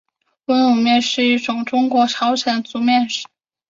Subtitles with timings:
[0.45, 3.27] 温卤面是一种中国朝鲜族面食。